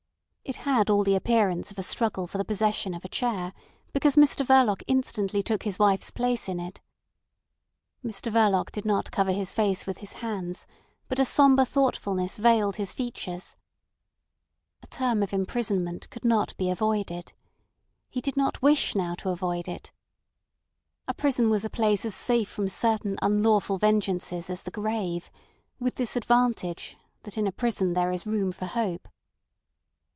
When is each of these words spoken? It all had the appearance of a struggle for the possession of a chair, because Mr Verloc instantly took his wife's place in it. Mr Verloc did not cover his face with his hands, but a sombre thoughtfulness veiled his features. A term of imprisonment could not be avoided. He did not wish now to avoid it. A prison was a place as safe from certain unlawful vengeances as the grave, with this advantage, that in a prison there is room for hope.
It 0.43 0.67
all 0.67 0.99
had 0.99 1.05
the 1.05 1.15
appearance 1.15 1.71
of 1.71 1.79
a 1.79 1.83
struggle 1.83 2.27
for 2.27 2.37
the 2.37 2.43
possession 2.43 2.93
of 2.93 3.05
a 3.05 3.07
chair, 3.07 3.53
because 3.93 4.17
Mr 4.17 4.45
Verloc 4.45 4.81
instantly 4.85 5.41
took 5.41 5.63
his 5.63 5.79
wife's 5.79 6.11
place 6.11 6.49
in 6.49 6.59
it. 6.59 6.81
Mr 8.03 8.29
Verloc 8.29 8.69
did 8.69 8.83
not 8.83 9.11
cover 9.13 9.31
his 9.31 9.53
face 9.53 9.85
with 9.85 9.99
his 9.99 10.13
hands, 10.13 10.67
but 11.07 11.19
a 11.19 11.23
sombre 11.25 11.63
thoughtfulness 11.63 12.35
veiled 12.35 12.75
his 12.75 12.91
features. 12.91 13.55
A 14.83 14.87
term 14.87 15.23
of 15.23 15.31
imprisonment 15.31 16.09
could 16.09 16.25
not 16.25 16.57
be 16.57 16.69
avoided. 16.69 17.31
He 18.09 18.19
did 18.19 18.35
not 18.35 18.61
wish 18.61 18.93
now 18.93 19.15
to 19.19 19.29
avoid 19.29 19.69
it. 19.69 19.93
A 21.07 21.13
prison 21.13 21.49
was 21.49 21.63
a 21.63 21.69
place 21.69 22.03
as 22.03 22.15
safe 22.15 22.49
from 22.49 22.67
certain 22.67 23.17
unlawful 23.21 23.77
vengeances 23.77 24.49
as 24.49 24.63
the 24.63 24.71
grave, 24.71 25.31
with 25.79 25.95
this 25.95 26.17
advantage, 26.17 26.97
that 27.23 27.37
in 27.37 27.47
a 27.47 27.53
prison 27.53 27.93
there 27.93 28.11
is 28.11 28.27
room 28.27 28.51
for 28.51 28.65
hope. 28.65 29.07